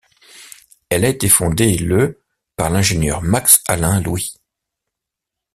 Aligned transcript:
Elle 0.89 1.05
a 1.05 1.09
été 1.09 1.29
fondée 1.29 1.77
le 1.77 2.23
par 2.55 2.71
l'ingénieur 2.71 3.21
Max 3.21 3.61
Alain 3.67 4.01
Louis. 4.01 4.33